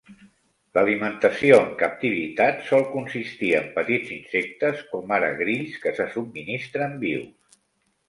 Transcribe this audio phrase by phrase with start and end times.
[0.77, 7.59] L'alimentació en captivitat sol consistir en petits insectes, com ara grills, que se subministren vius.